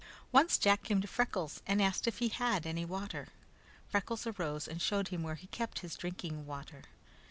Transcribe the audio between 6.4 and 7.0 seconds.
water.